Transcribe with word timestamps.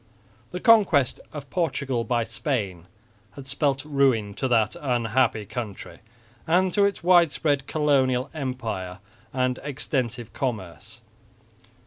The 0.49 0.59
conquest 0.59 1.19
of 1.31 1.51
Portugal 1.51 2.03
by 2.03 2.23
Spain 2.23 2.87
had 3.33 3.45
spelt 3.45 3.85
ruin 3.85 4.33
to 4.33 4.47
that 4.47 4.75
unhappy 4.81 5.45
country 5.45 5.99
and 6.47 6.73
to 6.73 6.85
its 6.85 7.03
widespread 7.03 7.67
colonial 7.67 8.31
empire 8.33 8.97
and 9.31 9.59
extensive 9.61 10.33
commerce. 10.33 11.01